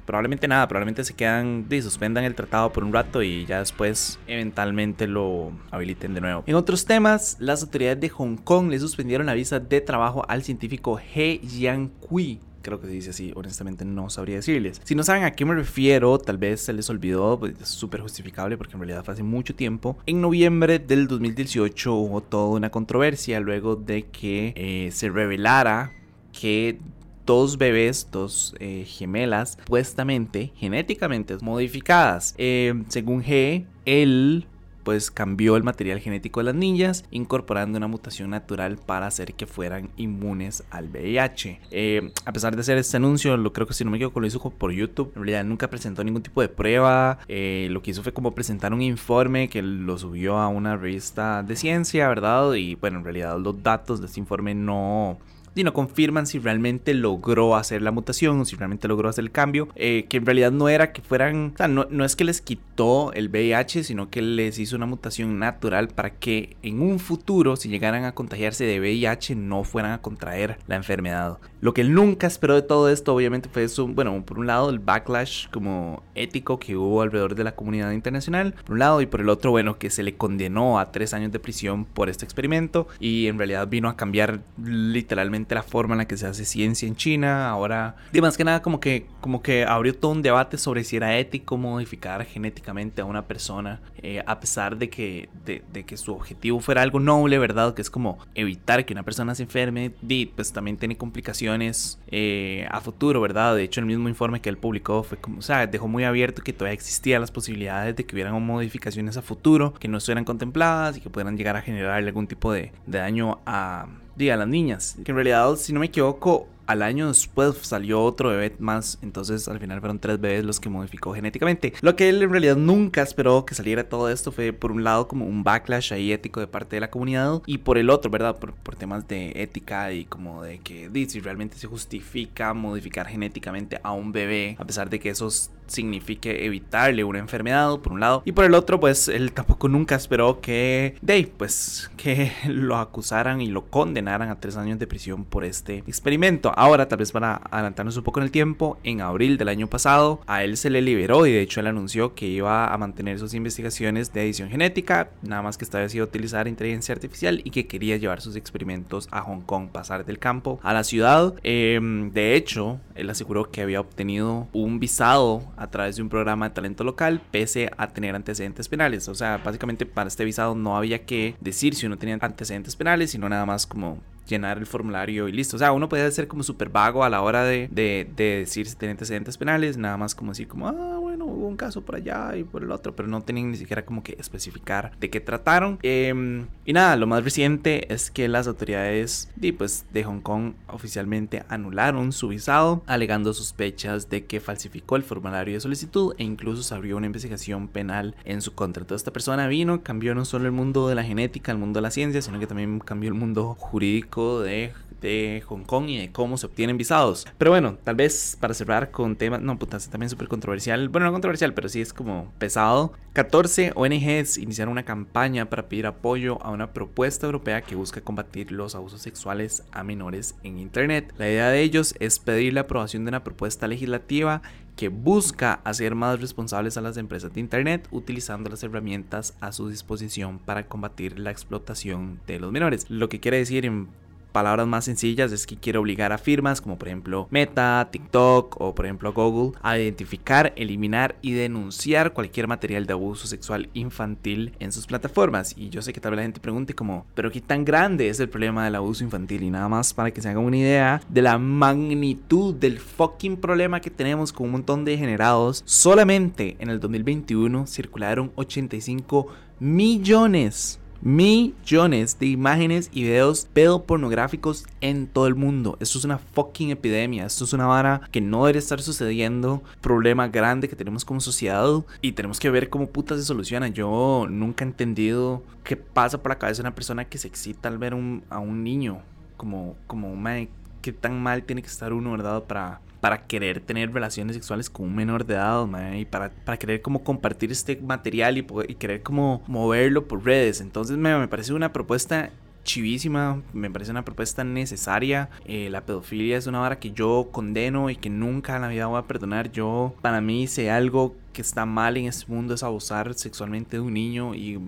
Probablemente, 0.04 0.48
nada, 0.48 0.69
probablemente 0.69 1.04
se 1.04 1.14
quedan, 1.14 1.66
y 1.70 1.82
suspendan 1.82 2.25
el 2.25 2.34
tratado 2.34 2.72
por 2.72 2.84
un 2.84 2.93
rato 2.93 3.22
y 3.22 3.46
ya 3.46 3.60
después 3.60 4.19
eventualmente 4.26 5.06
lo 5.06 5.52
habiliten 5.70 6.14
de 6.14 6.20
nuevo. 6.20 6.44
En 6.46 6.54
otros 6.54 6.84
temas, 6.84 7.37
las 7.40 7.62
autoridades 7.62 8.00
de 8.00 8.08
Hong 8.08 8.37
Kong 8.37 8.70
le 8.70 8.78
suspendieron 8.78 9.26
la 9.26 9.34
visa 9.34 9.60
de 9.60 9.81
trabajo 9.81 10.25
al 10.28 10.43
científico 10.43 11.00
He 11.14 11.40
Jiankui 11.43 12.40
creo 12.66 12.81
que 12.81 12.88
se 12.88 12.93
dice 12.94 13.10
así, 13.10 13.32
honestamente 13.37 13.84
no 13.84 14.10
sabría 14.10 14.37
decirles. 14.37 14.81
Si 14.82 14.96
no 14.96 15.04
saben 15.04 15.22
a 15.22 15.31
qué 15.31 15.44
me 15.44 15.54
refiero, 15.54 16.19
tal 16.19 16.37
vez 16.37 16.62
se 16.62 16.72
les 16.72 16.90
olvidó, 16.90 17.38
pues 17.38 17.54
es 17.60 17.69
súper 17.69 18.00
justificable 18.00 18.58
porque 18.58 18.72
en 18.72 18.81
realidad 18.81 19.04
fue 19.04 19.14
hace 19.14 19.22
mucho 19.22 19.54
tiempo. 19.54 19.96
En 20.06 20.20
noviembre 20.20 20.81
del 20.81 21.06
2018 21.06 21.94
hubo 21.94 22.20
toda 22.22 22.48
una 22.48 22.70
controversia 22.70 23.38
luego 23.38 23.76
de 23.76 24.06
que 24.06 24.52
eh, 24.56 24.90
se 24.90 25.08
revelara 25.08 25.93
que 26.32 26.81
dos 27.26 27.58
bebés, 27.58 28.08
dos 28.11 28.55
eh, 28.61 28.84
gemelas, 28.87 29.58
supuestamente 29.58 30.52
genéticamente 30.56 31.37
modificadas. 31.43 32.34
Eh, 32.38 32.84
según 32.88 33.23
G, 33.23 33.67
él 33.84 34.46
pues 34.84 35.11
cambió 35.11 35.56
el 35.56 35.64
material 35.64 35.99
genético 35.99 36.38
de 36.38 36.44
las 36.44 36.55
niñas, 36.55 37.05
incorporando 37.11 37.76
una 37.76 37.88
mutación 37.88 38.31
natural 38.31 38.76
para 38.76 39.08
hacer 39.08 39.34
que 39.34 39.44
fueran 39.44 39.90
inmunes 39.96 40.62
al 40.70 40.88
VIH. 40.88 41.61
Eh, 41.73 42.12
a 42.25 42.32
pesar 42.32 42.55
de 42.55 42.61
hacer 42.61 42.78
este 42.78 42.96
anuncio, 42.96 43.37
lo 43.37 43.52
creo 43.52 43.67
que 43.67 43.75
si 43.75 43.84
no 43.84 43.90
me 43.90 43.96
equivoco 43.96 44.20
lo 44.20 44.29
hizo 44.29 44.38
por 44.38 44.70
YouTube, 44.70 45.08
en 45.17 45.22
realidad 45.22 45.44
nunca 45.44 45.69
presentó 45.69 46.05
ningún 46.05 46.22
tipo 46.22 46.40
de 46.40 46.49
prueba, 46.49 47.19
lo 47.26 47.82
que 47.82 47.90
hizo 47.90 48.05
fue 48.05 48.12
como 48.12 48.32
presentar 48.32 48.72
un 48.72 48.81
informe 48.81 49.49
que 49.49 49.61
lo 49.61 49.99
subió 49.99 50.38
a 50.38 50.46
una 50.46 50.76
revista 50.76 51.43
de 51.43 51.56
ciencia, 51.56 52.06
¿verdad? 52.06 52.55
Y 52.55 52.76
bueno, 52.76 52.99
en 52.99 53.05
realidad 53.05 53.40
los 53.40 53.61
datos 53.64 53.99
de 54.00 54.06
este 54.06 54.20
informe 54.20 54.55
no 54.55 55.19
y 55.56 55.64
no 55.64 55.73
confirman 55.73 56.26
si 56.26 56.38
realmente 56.38 56.94
logró 56.94 57.56
hacer 57.56 57.82
la 57.82 57.91
mutación, 57.91 58.47
si 58.47 58.56
realmente 58.56 58.88
logró 58.88 59.08
hacer 59.08 59.25
el 59.25 59.31
cambio, 59.31 59.69
eh, 59.75 60.06
que 60.08 60.19
en 60.19 60.26
realidad 60.26 60.53
no 60.53 60.69
era 60.69 60.93
que 60.93 61.03
fueran, 61.03 61.53
o 61.55 61.56
sea, 61.56 61.69
no, 61.69 61.87
no, 61.91 62.05
es 62.05 62.14
que 62.14 62.25
les 62.25 62.41
quitó 62.41 63.12
el 63.14 63.29
VIH, 63.29 63.85
sino 63.85 64.11
que 64.11 64.23
les 64.23 64.58
hizo 64.58 64.76
una 64.76 64.87
mutación 64.87 65.38
natural 65.38 65.88
para 65.88 66.11
que 66.11 66.56
en 66.62 66.81
un 66.81 66.99
futuro, 66.99 67.56
si 67.56 67.69
llegaran 67.69 68.05
a 68.05 68.12
contagiarse 68.12 68.64
de 68.64 68.79
VIH, 68.81 69.35
no 69.35 69.64
fueran 69.64 69.93
a 69.93 70.03
contraer 70.03 70.58
la 70.67 70.76
enfermedad. 70.76 71.38
Lo 71.61 71.73
que 71.75 71.81
él 71.81 71.94
nunca 71.94 72.26
esperó 72.26 72.55
de 72.55 72.62
todo 72.62 72.91
esto, 72.91 73.14
obviamente, 73.14 73.49
fue 73.49 73.64
eso, 73.64 73.88
bueno, 73.88 74.23
por 74.25 74.38
un 74.38 74.47
lado, 74.47 74.69
el 74.70 74.79
backlash 74.79 75.49
como 75.50 76.03
ético 76.14 76.58
que 76.58 76.76
hubo 76.76 77.03
alrededor 77.03 77.35
de 77.35 77.44
la 77.44 77.55
comunidad 77.55 77.93
internacional, 77.93 78.55
por 78.64 78.75
un 78.75 78.79
lado, 78.81 79.00
y 79.00 79.06
por 79.06 79.20
el 79.20 79.29
otro, 79.31 79.50
bueno, 79.50 79.79
que 79.79 79.91
se 79.91 80.03
le 80.03 80.17
condenó 80.17 80.79
a 80.79 80.93
tres 80.93 81.14
años 81.14 81.32
de 81.32 81.41
prisión 81.41 81.87
por 81.87 82.08
este 82.08 82.25
experimento 82.25 82.88
y 83.00 83.26
en 83.26 83.38
realidad 83.38 83.69
vino 83.69 83.88
a 83.88 83.97
cambiar 83.97 84.41
literalmente 84.62 85.45
la 85.54 85.62
forma 85.62 85.94
en 85.94 85.98
la 85.98 86.08
que 86.08 86.16
se 86.16 86.26
hace 86.26 86.44
ciencia 86.44 86.88
en 86.88 86.96
China. 86.96 87.48
Ahora, 87.48 87.96
de 88.12 88.20
más 88.20 88.37
que 88.37 88.44
nada, 88.44 88.62
como 88.62 88.81
que, 88.81 89.06
como 89.20 89.43
que 89.43 89.64
abrió 89.64 89.94
todo 89.94 90.12
un 90.12 90.22
debate 90.22 90.58
sobre 90.58 90.84
si 90.84 90.96
era 90.96 91.16
ético 91.19 91.56
modificar 91.56 92.25
genéticamente 92.25 93.02
a 93.02 93.04
una 93.04 93.26
persona, 93.26 93.81
eh, 93.98 94.22
a 94.26 94.40
pesar 94.40 94.76
de 94.76 94.90
que, 94.90 95.28
de, 95.44 95.84
que 95.84 95.96
su 95.96 96.12
objetivo 96.12 96.60
fuera 96.60 96.82
algo 96.82 97.00
noble, 97.00 97.38
¿verdad? 97.38 97.75
Que 97.75 97.82
es 97.82 97.90
como 97.90 98.19
evitar 98.34 98.84
que 98.84 98.93
una 98.93 99.02
persona 99.02 99.34
se 99.34 99.44
enferme, 99.44 99.93
y 100.08 100.26
pues 100.26 100.52
también 100.52 100.76
tiene 100.76 100.96
complicaciones 100.96 101.98
eh, 102.08 102.66
a 102.70 102.81
futuro, 102.81 103.20
¿verdad? 103.20 103.54
De 103.54 103.62
hecho, 103.62 103.81
el 103.81 103.87
mismo 103.87 104.08
informe 104.08 104.40
que 104.40 104.48
él 104.48 104.58
publicó 104.58 105.02
fue 105.02 105.19
como, 105.19 105.38
o 105.38 105.43
sea, 105.43 105.66
dejó 105.66 105.88
muy 105.88 106.04
abierto 106.04 106.43
que 106.43 106.52
todavía 106.52 106.75
existían 106.75 107.20
las 107.20 107.31
posibilidades 107.31 107.96
de 107.96 108.04
que 108.04 108.14
hubieran 108.14 108.40
modificaciones 108.43 109.16
a 109.16 109.22
futuro 109.22 109.75
que 109.75 109.88
no 109.88 109.98
estuvieran 109.98 110.25
contempladas 110.25 110.96
y 110.96 111.00
que 111.00 111.10
pudieran 111.10 111.37
llegar 111.37 111.56
a 111.56 111.62
generar 111.62 111.93
algún 111.93 112.26
tipo 112.26 112.52
de, 112.52 112.72
de 112.87 112.98
daño 112.98 113.40
a 113.46 113.87
diga, 114.17 114.37
las 114.37 114.49
niñas. 114.49 114.97
Que 115.05 115.13
en 115.13 115.17
realidad, 115.17 115.57
si 115.57 115.73
no 115.73 115.81
me 115.81 115.87
equivoco, 115.87 116.49
al 116.67 116.83
año 116.83 117.09
después 117.09 117.57
salió 117.63 118.03
otro 118.03 118.31
bebé 118.31 118.55
más, 118.59 118.99
entonces 119.03 119.49
al 119.49 119.59
final 119.59 119.81
fueron 119.81 119.99
tres 119.99 120.21
bebés 120.21 120.45
los 120.45 120.61
que 120.61 120.69
modificó 120.69 121.15
genéticamente. 121.15 121.73
Lo 121.81 121.97
que 121.97 122.09
él 122.09 122.23
en 122.23 122.31
realidad 122.31 122.57
nunca 122.57 123.03
esperó 123.03 123.45
que 123.45 123.55
saliera 123.55 123.89
todo 123.89 124.11
esto 124.11 124.33
fue 124.33 124.53
por 124.53 124.73
un 124.73 124.85
lado 124.85 125.09
como 125.09 125.27
un 125.27 125.45
backlash 125.45 125.93
ahí 125.93 126.13
ético 126.13 126.41
de 126.41 126.47
parte 126.47 126.77
de 126.77 126.81
la 126.81 126.91
comunidad 126.91 127.43
y 127.47 127.59
por 127.59 127.79
el 127.79 127.91
otro, 127.91 128.11
¿verdad? 128.11 128.37
Por, 128.37 128.55
temas 128.77 129.09
de 129.09 129.33
ética 129.37 129.91
y 129.93 130.05
como 130.05 130.43
de 130.43 130.59
que 130.59 130.91
si 131.09 131.21
realmente 131.21 131.57
se 131.57 131.67
justifica 131.67 132.53
modificar 132.53 133.07
genéticamente 133.07 133.81
a 133.83 133.93
un 133.93 134.13
bebé, 134.13 134.55
a 134.59 134.67
pesar 134.67 134.91
de 134.91 135.01
que 135.01 135.09
eso 135.09 135.31
signifique 135.67 136.45
evitarle 136.45 137.05
una 137.05 137.19
enfermedad, 137.19 137.79
por 137.79 137.93
un 137.93 138.01
lado, 138.01 138.23
y 138.25 138.33
por 138.33 138.45
el 138.45 138.55
otro, 138.55 138.79
pues 138.81 139.09
él 139.09 139.33
tampoco 139.33 139.69
nunca 139.69 139.95
esperó 139.95 140.41
que, 140.41 140.97
de 141.03 141.33
pues, 141.37 141.91
que 141.97 142.33
lo 142.47 142.77
acusaran 142.77 143.41
y 143.41 143.49
lo 143.49 143.67
condenaran 143.67 144.29
a 144.29 144.41
tres 144.41 144.57
años 144.57 144.79
de 144.79 144.87
prisión 144.87 145.25
por 145.25 145.45
este 145.45 145.79
experimento. 145.79 146.53
Ahora, 146.58 146.88
tal 146.88 147.00
vez 147.00 147.12
para 147.12 147.43
adelantarnos 147.50 147.99
un 147.99 148.03
poco 148.03 148.19
en 148.19 148.25
el 148.25 148.31
tiempo, 148.31 148.79
en 148.82 149.03
abril 149.03 149.37
del 149.37 149.50
año 149.50 149.67
pasado, 149.67 150.23
a 150.26 150.43
él 150.43 150.56
se 150.56 150.70
le 150.70 150.81
liberó 150.81 151.26
y 151.26 151.32
de 151.32 151.43
hecho 151.43 151.61
él 151.61 151.67
anunció 151.67 152.14
que 152.14 152.26
iba 152.26 152.73
a 152.73 152.79
mantener 152.79 153.19
sus 153.19 153.35
investigaciones 153.35 154.14
de 154.14 154.23
edición 154.23 154.49
genética, 154.49 155.11
nada 155.20 155.43
más 155.43 155.58
que 155.58 155.67
esta 155.67 155.81
vez 155.81 155.94
iba 155.94 156.06
a 156.06 156.08
utilizar 156.08 156.49
inteligencia 156.49 156.94
artificial 156.94 157.43
y 157.44 157.50
que 157.50 157.67
quería 157.67 157.99
llevar 157.99 158.23
sus 158.23 158.37
experimentos 158.37 159.06
a 159.11 159.20
Hong 159.20 159.43
Kong, 159.43 159.69
pasar 159.69 160.06
del 160.06 160.19
campo 160.19 160.58
a 160.62 160.73
la 160.73 160.82
ciudad. 160.82 161.35
Em, 161.43 162.11
de 162.12 162.37
hecho, 162.37 162.81
él 162.94 163.11
aseguró 163.11 163.50
que 163.50 163.61
había 163.61 163.81
obtenido 163.81 164.49
un 164.55 164.81
visado 164.81 165.43
a 165.58 165.67
través 165.67 165.97
de 165.97 166.03
un 166.03 166.08
programa 166.08 166.49
de 166.49 166.55
talento 166.55 166.85
local, 166.85 167.20
pese 167.31 167.70
a 167.76 167.88
tener 167.88 168.14
antecedentes 168.14 168.67
penales. 168.67 169.08
O 169.08 169.14
sea, 169.14 169.43
básicamente 169.44 169.85
para 169.85 170.08
este 170.08 170.25
visado 170.25 170.55
no 170.55 170.79
había 170.79 171.05
que 171.05 171.37
decir 171.38 171.75
si 171.75 171.84
uno 171.84 171.98
tenía 171.98 172.17
antecedentes 172.19 172.77
penales, 172.77 173.10
sino 173.10 173.29
nada 173.29 173.44
más 173.44 173.67
como 173.67 173.98
llenar 174.27 174.59
el 174.59 174.67
formulario 174.67 175.29
y 175.29 175.33
listo. 175.33 175.56
O 175.56 175.59
sea, 175.59 175.73
uno 175.73 175.89
puede 175.89 176.11
ser 176.11 176.29
como 176.29 176.43
súper 176.43 176.69
vago 176.69 177.05
a 177.05 177.11
la 177.11 177.23
hora 177.23 177.45
de, 177.45 177.69
de, 177.71 178.06
decir 178.17 178.67
si 178.67 178.77
tiene 178.77 178.93
antecedentes 178.93 179.39
penales, 179.39 179.77
nada 179.77 179.97
más 179.97 180.15
como 180.15 180.33
decir 180.33 180.49
como, 180.49 180.69
ah, 180.69 180.99
bueno, 181.17 181.32
hubo 181.32 181.49
un 181.49 181.56
caso 181.56 181.81
por 181.81 181.96
allá 181.96 182.37
y 182.37 182.44
por 182.44 182.63
el 182.63 182.70
otro, 182.70 182.94
pero 182.94 183.08
no 183.08 183.23
tenían 183.23 183.51
ni 183.51 183.56
siquiera 183.56 183.87
como 183.87 184.03
que 184.03 184.17
especificar 184.19 184.93
de 185.01 185.08
qué 185.08 185.20
trataron. 185.20 185.79
Em, 185.82 186.46
y 186.67 186.75
nada, 186.75 186.96
lo 186.96 187.06
más 187.06 187.25
reciente 187.25 187.93
es 187.93 188.11
que 188.11 188.29
las 188.29 188.46
autoridades 188.46 189.31
de, 189.37 189.55
pues, 189.55 189.87
de 189.93 190.05
Hong 190.05 190.20
Kong 190.20 190.53
oficialmente 190.69 191.44
anularon 191.49 192.13
su 192.13 192.29
visado, 192.29 192.82
alegando 192.87 193.32
sospechas 193.32 194.11
de 194.11 194.27
que 194.27 194.41
falsificó 194.41 194.96
el 194.96 195.05
formulario 195.05 195.55
de 195.55 195.61
solicitud 195.61 196.15
e 196.19 196.25
incluso 196.25 196.63
se 196.63 196.75
abrió 196.75 196.99
una 196.99 197.06
investigación 197.06 197.69
penal 197.69 198.15
en 198.25 198.43
su 198.43 198.55
contra. 198.55 198.85
Toda 198.85 198.96
esta 198.96 199.13
persona 199.13 199.49
vino, 199.49 199.82
cambió 199.82 200.15
no 200.15 200.27
solo 200.27 200.44
el 200.44 200.53
mundo 200.53 200.89
de 200.89 200.96
la 200.96 201.05
genética, 201.05 201.51
el 201.51 201.58
mundo 201.58 201.79
de 201.79 201.82
la 201.82 201.91
ciencia, 201.91 202.20
sino 202.20 202.39
que 202.39 202.46
también 202.46 202.79
cambió 202.81 203.08
el 203.08 203.15
mundo 203.15 203.55
jurídico 203.58 204.43
de 204.43 204.73
de 205.01 205.43
Hong 205.46 205.65
Kong 205.65 205.89
y 205.89 205.99
de 205.99 206.13
cómo 206.13 206.37
se 206.37 206.46
obtienen 206.46 206.77
visados. 206.77 207.27
Pero 207.39 207.51
bueno, 207.51 207.77
tal 207.85 207.94
vez 207.94 208.37
para 208.41 208.55
cerrar 208.55 208.91
con 208.91 209.17
temas, 209.17 209.41
no, 209.41 209.58
puta, 209.58 209.79
también 209.79 210.11
súper 210.11 210.29
controversial. 210.29 210.89
Bueno, 210.89 211.06
no 211.06 211.13
controversial, 211.13 211.55
pero 211.55 211.69
sí 211.69 211.81
es 211.81 211.93
como 211.93 212.32
pesado. 212.39 212.93
14 213.15 213.72
ONGs 213.75 214.36
iniciaron 214.36 214.72
una 214.72 214.84
campaña 214.84 215.48
para 215.48 215.69
pedir 215.69 215.86
apoyo 215.86 216.43
a 216.43 216.51
una 216.51 216.72
propuesta 216.72 217.25
europea 217.25 217.63
que 217.63 217.75
busca 217.75 218.03
combatir 218.03 218.53
los 218.53 218.75
abusos 218.75 219.01
sexuales 219.01 219.63
a 219.72 219.82
menores 219.84 220.34
en 220.43 220.58
Internet. 220.58 221.15
La 221.17 221.27
idea 221.27 221.48
de 221.48 221.63
ellos 221.63 221.94
es 221.98 222.19
pedir 222.19 222.53
la 222.53 222.63
aprobación 222.63 223.05
de 223.05 223.08
una 223.08 223.25
propuesta 223.25 223.67
legislativa 223.67 224.43
que 224.77 224.89
busca 224.89 225.60
hacer 225.65 225.94
más 225.94 226.20
responsables 226.20 226.77
a 226.77 226.82
las 226.82 226.98
empresas 226.98 227.32
de 227.32 227.41
Internet 227.41 227.89
utilizando 227.91 228.51
las 228.51 228.63
herramientas 228.63 229.34
a 229.41 229.53
su 229.53 229.70
disposición 229.70 230.39
para 230.39 230.67
combatir 230.67 231.19
la 231.19 231.31
explotación 231.31 232.20
de 232.27 232.39
los 232.39 232.53
menores. 232.53 232.84
Lo 232.91 233.08
que 233.08 233.20
quiere 233.20 233.39
decir 233.39 233.65
en 233.65 233.89
palabras 234.36 234.66
más 234.66 234.84
sencillas 234.84 235.32
es 235.32 235.46
que 235.46 235.56
quiere 235.56 235.78
obligar 235.78 236.12
a 236.12 236.19
firmas 236.19 236.60
como 236.60 236.76
por 236.76 236.88
ejemplo 236.88 237.26
Meta, 237.31 237.88
TikTok 237.90 238.60
o 238.60 238.74
por 238.74 238.84
ejemplo 238.84 239.14
Google 239.14 239.58
a 239.62 239.78
identificar, 239.78 240.52
eliminar 240.56 241.16
y 241.22 241.32
denunciar 241.32 242.12
cualquier 242.12 242.46
material 242.46 242.84
de 242.84 242.93
abuso 242.93 243.26
sexual 243.26 243.70
infantil 243.72 244.52
en 244.58 244.72
sus 244.72 244.86
plataformas. 244.86 245.55
Y 245.56 245.70
yo 245.70 245.81
sé 245.81 245.94
que 245.94 246.02
tal 246.02 246.10
vez 246.10 246.19
la 246.19 246.24
gente 246.24 246.40
pregunte 246.40 246.74
como, 246.74 247.06
pero 247.14 247.31
qué 247.31 247.40
tan 247.40 247.64
grande 247.64 248.10
es 248.10 248.20
el 248.20 248.28
problema 248.28 248.66
del 248.66 248.74
abuso 248.74 249.05
infantil 249.05 249.43
y 249.43 249.50
nada 249.50 249.70
más 249.70 249.94
para 249.94 250.10
que 250.10 250.20
se 250.20 250.28
hagan 250.28 250.44
una 250.44 250.58
idea 250.58 251.00
de 251.08 251.22
la 251.22 251.38
magnitud 251.38 252.55
del 252.55 252.78
fucking 252.78 253.38
problema 253.38 253.81
que 253.81 253.88
tenemos 253.88 254.34
con 254.34 254.48
un 254.48 254.52
montón 254.52 254.84
de 254.84 254.90
degenerados. 254.93 255.62
Solamente 255.64 256.56
en 256.58 256.69
el 256.69 256.78
2021 256.78 257.66
circularon 257.66 258.32
85 258.34 259.28
millones 259.60 260.78
millones 261.00 262.19
de 262.19 262.26
imágenes 262.26 262.91
y 262.93 263.03
videos 263.03 263.48
pedopornográficos 263.53 264.67
en 264.81 265.06
todo 265.06 265.26
el 265.26 265.34
mundo. 265.34 265.76
Esto 265.81 265.98
es 265.98 266.05
una 266.05 266.19
fucking 266.19 266.70
epidemia. 266.70 267.26
Esto 267.26 267.44
es 267.44 267.53
una 267.53 267.67
vara 267.67 268.03
que 268.10 268.20
no 268.20 268.44
debería 268.44 268.60
estar 268.60 268.81
sucediendo. 268.81 269.62
Problema 269.81 270.29
grande 270.29 270.69
que 270.69 270.76
tenemos 270.76 271.05
como 271.05 271.20
sociedad 271.20 271.67
y 272.00 272.12
tenemos 272.12 272.38
que 272.38 272.50
ver 272.50 272.69
cómo 272.69 272.88
puta 272.88 273.17
se 273.17 273.22
soluciona. 273.22 273.69
Yo 273.69 274.26
nunca 274.29 274.65
he 274.65 274.69
entendido 274.69 275.43
qué 275.65 275.76
pasa 275.76 276.22
por 276.22 276.31
la 276.31 276.38
cabeza 276.38 276.62
de 276.62 276.69
una 276.69 276.74
persona 276.74 277.05
que 277.06 277.19
se 277.19 277.29
excita 277.29 277.69
al 277.69 277.79
ver 277.79 277.94
a 278.31 278.38
un 278.38 278.65
niño. 278.65 279.00
Como, 279.36 279.76
como, 279.86 280.17
man, 280.17 280.48
qué 280.86 280.93
tan 280.93 281.20
mal 281.20 281.43
tiene 281.43 281.62
que 281.62 281.69
estar 281.69 281.93
uno, 281.93 282.12
¿verdad? 282.12 282.44
Para 282.44 282.81
para 283.00 283.26
querer 283.26 283.60
tener 283.60 283.93
relaciones 283.93 284.34
sexuales 284.34 284.70
con 284.70 284.86
un 284.86 284.96
menor 284.96 285.26
de 285.26 285.34
edad, 285.34 285.66
y 285.94 286.06
para, 286.06 286.31
para 286.31 286.58
querer 286.58 286.82
como 286.82 287.05
compartir 287.05 287.52
este 287.52 287.76
material 287.76 288.38
y, 288.38 288.43
querer 288.74 289.02
como 289.02 289.43
moverlo 289.46 290.08
por 290.08 290.24
redes. 290.24 290.60
Entonces 290.60 290.96
me, 290.96 291.16
me 291.16 291.28
parece 291.28 291.52
una 291.52 291.72
propuesta 291.72 292.31
chivísima, 292.64 293.43
me 293.52 293.70
parece 293.70 293.93
una 293.93 294.05
propuesta 294.05 294.43
necesaria. 294.44 295.28
Eh, 295.44 295.69
la 295.70 295.82
pedofilia 295.82 296.36
es 296.36 296.48
una 296.48 296.58
vara 296.58 296.81
que 296.81 296.90
yo 296.90 297.28
condeno 297.31 297.90
y 297.90 297.96
que 297.96 298.10
nunca 298.10 298.56
en 298.56 298.62
la 298.62 298.69
vida 298.69 298.86
voy 298.86 298.98
a 298.98 299.02
perdonar. 299.02 299.52
Yo, 299.52 299.94
para 300.00 300.20
mí, 300.20 300.48
si 300.48 300.66
algo 300.66 301.14
que 301.32 301.43
está 301.43 301.64
mal 301.64 301.96
en 301.96 302.06
este 302.06 302.32
mundo 302.32 302.55
es 302.55 302.62
abusar 302.62 303.14
sexualmente 303.14 303.76
de 303.76 303.82
un 303.82 303.94
niño 303.94 304.34
y, 304.34 304.56
o 304.56 304.62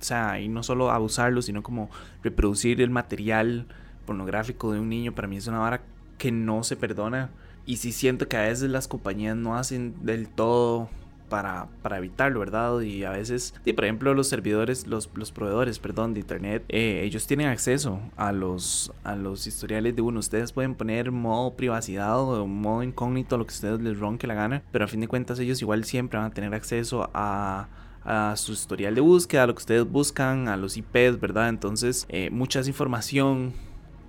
sea, 0.00 0.40
y 0.40 0.48
no 0.48 0.62
solo 0.62 0.90
abusarlo, 0.90 1.42
sino 1.42 1.62
como 1.62 1.90
reproducir 2.24 2.80
el 2.82 2.90
material 2.90 3.68
pornográfico 4.02 4.72
de 4.72 4.80
un 4.80 4.88
niño. 4.88 5.14
Para 5.14 5.28
mí 5.28 5.36
es 5.36 5.46
una 5.46 5.58
vara 5.58 5.82
que 6.18 6.32
no 6.32 6.64
se 6.64 6.76
perdona. 6.76 7.30
Y 7.64 7.76
sí 7.76 7.92
siento 7.92 8.28
que 8.28 8.36
a 8.36 8.42
veces 8.42 8.70
las 8.70 8.88
compañías 8.88 9.36
no 9.36 9.56
hacen 9.56 9.94
del 10.04 10.28
todo 10.28 10.88
para, 11.28 11.68
para 11.80 11.96
evitarlo, 11.96 12.40
¿verdad? 12.40 12.80
Y 12.80 13.04
a 13.04 13.10
veces, 13.10 13.54
y 13.64 13.72
por 13.72 13.84
ejemplo, 13.84 14.12
los 14.12 14.28
servidores, 14.28 14.86
los, 14.86 15.08
los 15.14 15.32
proveedores, 15.32 15.78
perdón, 15.78 16.12
de 16.12 16.20
internet, 16.20 16.64
eh, 16.68 17.00
ellos 17.04 17.26
tienen 17.26 17.46
acceso 17.46 18.00
a 18.16 18.32
los, 18.32 18.92
a 19.04 19.16
los 19.16 19.46
historiales 19.46 19.96
de 19.96 20.02
uno. 20.02 20.20
Ustedes 20.20 20.52
pueden 20.52 20.74
poner 20.74 21.10
modo 21.10 21.54
privacidad 21.54 22.20
o 22.20 22.46
modo 22.46 22.82
incógnito, 22.82 23.38
lo 23.38 23.46
que 23.46 23.54
ustedes 23.54 23.80
les 23.80 23.98
ronque 23.98 24.26
la 24.26 24.34
gana, 24.34 24.62
pero 24.72 24.84
a 24.84 24.88
fin 24.88 25.00
de 25.00 25.08
cuentas 25.08 25.38
ellos 25.38 25.62
igual 25.62 25.84
siempre 25.84 26.18
van 26.18 26.30
a 26.30 26.34
tener 26.34 26.52
acceso 26.52 27.08
a 27.14 27.68
a 28.04 28.34
su 28.36 28.52
historial 28.52 28.94
de 28.94 29.00
búsqueda, 29.00 29.44
a 29.44 29.46
lo 29.46 29.54
que 29.54 29.60
ustedes 29.60 29.88
buscan, 29.88 30.48
a 30.48 30.56
los 30.56 30.76
IPs, 30.76 31.20
¿verdad? 31.20 31.48
Entonces, 31.48 32.06
eh, 32.08 32.30
mucha 32.30 32.60
información 32.60 33.52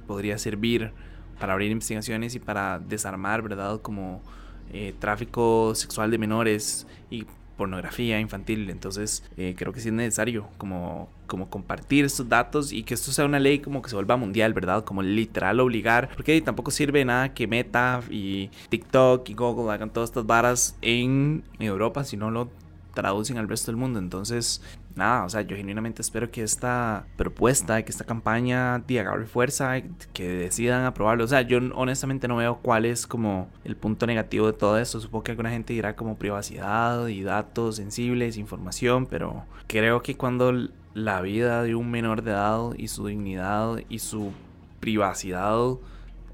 podría 0.04 0.38
servir 0.38 0.92
para 1.40 1.54
abrir 1.54 1.72
investigaciones 1.72 2.36
y 2.36 2.40
para 2.40 2.80
desarmar, 2.80 3.42
¿verdad? 3.42 3.82
Como 3.82 4.22
eh, 4.72 4.94
tráfico 5.00 5.76
sexual 5.76 6.12
de 6.12 6.18
menores 6.18 6.88
y 7.10 7.26
pornografía 7.58 8.20
infantil. 8.20 8.70
Entonces 8.70 9.24
eh, 9.38 9.56
creo 9.58 9.74
que 9.74 9.80
sí 9.80 9.90
es 9.90 9.94
necesario 9.94 10.48
como, 10.58 11.10
como 11.28 11.50
compartir 11.50 12.06
estos 12.06 12.28
datos 12.28 12.72
y 12.72 12.84
que 12.84 12.94
esto 12.94 13.12
sea 13.12 13.26
una 13.26 13.40
ley 13.40 13.60
como 13.60 13.82
que 13.82 13.90
se 13.90 13.96
vuelva 13.96 14.18
mundial, 14.18 14.54
¿verdad? 14.54 14.84
Como 14.84 15.02
literal 15.02 15.60
obligar. 15.60 16.10
Porque 16.16 16.40
tampoco 16.42 16.72
sirve 16.72 17.06
nada 17.06 17.34
que 17.34 17.48
Meta 17.48 18.02
y 18.10 18.50
TikTok 18.70 19.30
y 19.30 19.34
Google 19.34 19.72
hagan 19.72 19.92
todas 19.92 20.10
estas 20.10 20.26
varas 20.26 20.78
en 20.82 21.44
Europa 21.60 22.04
si 22.04 22.18
no 22.18 22.32
lo 22.32 22.50
traducen 22.94 23.38
al 23.38 23.48
resto 23.48 23.72
del 23.72 23.78
mundo. 23.78 24.00
Entonces 24.00 24.62
nada, 24.96 25.26
o 25.26 25.30
sea, 25.30 25.42
yo 25.42 25.56
genuinamente 25.56 26.02
espero 26.02 26.30
que 26.30 26.44
esta 26.44 27.06
propuesta, 27.18 27.84
que 27.84 27.92
esta 27.92 28.06
campaña 28.06 28.80
de 28.80 29.00
agarre 29.00 29.26
fuerza, 29.26 29.82
que 30.14 30.28
decidan 30.28 30.86
aprobarlo. 30.86 31.24
O 31.24 31.28
sea, 31.28 31.42
yo 31.42 31.60
honestamente 31.76 32.28
no 32.28 32.38
veo 32.38 32.60
cuál 32.62 32.86
es 32.86 33.08
como 33.08 33.50
el 33.64 33.76
punto 33.76 34.06
negativo 34.06 34.48
de 34.48 34.54
todo 34.54 34.78
esto. 34.78 35.00
Supongo 35.00 35.24
que 35.24 35.32
alguna 35.32 35.50
gente 35.50 35.74
dirá 35.74 35.96
como 35.96 36.18
privacidad 36.18 37.08
y 37.08 37.24
datos 37.24 37.78
sensibles, 37.78 38.38
información, 38.38 39.06
pero 39.06 39.46
creo 39.68 40.02
que 40.02 40.16
cuando 40.16 40.54
la 40.94 41.22
vida 41.22 41.64
de 41.64 41.76
un 41.76 41.90
menor 41.90 42.22
de 42.22 42.32
edad 42.32 42.74
y 42.78 42.88
su 42.88 43.08
dignidad 43.08 43.80
y 43.90 44.00
su 44.00 44.32
privacidad 44.80 45.78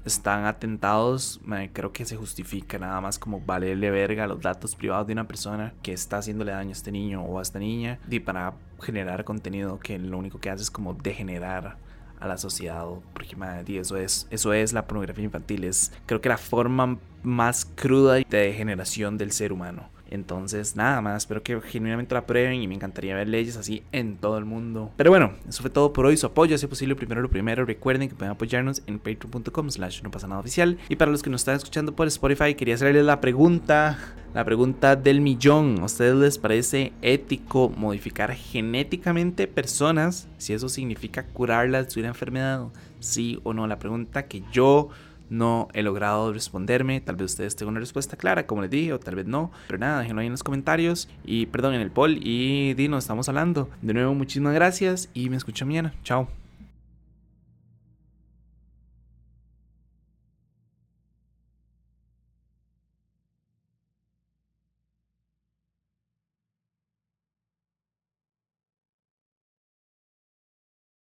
están 0.04 0.44
atentados, 0.44 1.40
creo 1.72 1.92
que 1.92 2.04
se 2.04 2.16
justifica 2.16 2.78
nada 2.78 3.00
más 3.00 3.18
como 3.18 3.40
valerle 3.40 3.90
verga 3.90 4.26
los 4.26 4.40
datos 4.40 4.74
privados 4.74 5.06
de 5.06 5.12
una 5.12 5.28
persona 5.28 5.74
que 5.82 5.92
está 5.92 6.18
haciéndole 6.18 6.52
daño 6.52 6.70
a 6.70 6.72
este 6.72 6.92
niño 6.92 7.22
o 7.22 7.38
a 7.38 7.42
esta 7.42 7.58
niña 7.58 7.98
y 8.08 8.20
para 8.20 8.54
generar 8.80 9.24
contenido 9.24 9.78
que 9.78 9.98
lo 9.98 10.18
único 10.18 10.38
que 10.40 10.50
hace 10.50 10.62
es 10.62 10.70
como 10.70 10.94
degenerar 10.94 11.76
a 12.18 12.28
la 12.28 12.36
sociedad 12.36 12.86
porque 13.14 13.36
eso 13.78 13.96
es 13.96 14.26
eso 14.30 14.52
es 14.52 14.72
la 14.72 14.86
pornografía 14.86 15.24
infantil 15.24 15.64
es 15.64 15.92
creo 16.06 16.20
que 16.20 16.28
la 16.28 16.36
forma 16.38 16.98
más 17.22 17.64
cruda 17.64 18.14
de 18.14 18.24
degeneración 18.28 19.16
del 19.18 19.32
ser 19.32 19.52
humano 19.52 19.88
entonces, 20.10 20.74
nada 20.74 21.00
más, 21.00 21.22
espero 21.22 21.42
que 21.42 21.60
genuinamente 21.60 22.14
la 22.14 22.26
prueben 22.26 22.60
y 22.60 22.66
me 22.66 22.74
encantaría 22.74 23.14
ver 23.14 23.28
leyes 23.28 23.56
así 23.56 23.84
en 23.92 24.16
todo 24.16 24.38
el 24.38 24.44
mundo. 24.44 24.90
Pero 24.96 25.10
bueno, 25.10 25.32
eso 25.48 25.62
fue 25.62 25.70
todo 25.70 25.92
por 25.92 26.04
hoy. 26.06 26.16
Su 26.16 26.26
apoyo, 26.26 26.58
si 26.58 26.66
es 26.66 26.68
posible, 26.68 26.96
primero 26.96 27.22
lo 27.22 27.30
primero. 27.30 27.64
Recuerden 27.64 28.08
que 28.08 28.16
pueden 28.16 28.32
apoyarnos 28.32 28.82
en 28.86 28.98
patreon.com 28.98 29.70
slash 29.70 30.02
no 30.02 30.10
pasa 30.10 30.26
nada 30.26 30.40
oficial. 30.40 30.78
Y 30.88 30.96
para 30.96 31.12
los 31.12 31.22
que 31.22 31.30
nos 31.30 31.42
están 31.42 31.56
escuchando 31.56 31.94
por 31.94 32.08
Spotify, 32.08 32.54
quería 32.54 32.74
hacerles 32.74 33.04
la 33.04 33.20
pregunta, 33.20 33.98
la 34.34 34.44
pregunta 34.44 34.96
del 34.96 35.20
millón. 35.20 35.78
¿A 35.80 35.84
ustedes 35.84 36.16
les 36.16 36.38
parece 36.38 36.92
ético 37.02 37.68
modificar 37.68 38.32
genéticamente 38.34 39.46
personas 39.46 40.28
si 40.38 40.54
eso 40.54 40.68
significa 40.68 41.26
curarlas 41.26 41.94
de 41.94 42.00
una 42.00 42.08
enfermedad? 42.08 42.66
Sí 42.98 43.38
o 43.44 43.54
no. 43.54 43.68
La 43.68 43.78
pregunta 43.78 44.26
que 44.26 44.42
yo 44.52 44.88
no 45.30 45.68
he 45.72 45.82
logrado 45.82 46.32
responderme. 46.32 47.00
Tal 47.00 47.16
vez 47.16 47.32
ustedes 47.32 47.56
tengan 47.56 47.72
una 47.72 47.80
respuesta 47.80 48.16
clara, 48.16 48.46
como 48.46 48.62
les 48.62 48.70
dije, 48.70 48.92
o 48.92 49.00
tal 49.00 49.14
vez 49.14 49.26
no. 49.26 49.50
Pero 49.68 49.78
nada, 49.78 50.00
déjenlo 50.00 50.20
ahí 50.20 50.26
en 50.26 50.32
los 50.32 50.42
comentarios. 50.42 51.08
Y 51.24 51.46
perdón, 51.46 51.74
en 51.74 51.80
el 51.80 51.90
poll. 51.90 52.18
Y 52.20 52.74
dinos, 52.74 53.04
estamos 53.04 53.28
hablando. 53.28 53.70
De 53.80 53.94
nuevo, 53.94 54.14
muchísimas 54.14 54.54
gracias 54.54 55.08
y 55.14 55.30
me 55.30 55.36
escucho 55.36 55.64
mañana. 55.64 55.94
Chao. 56.04 56.28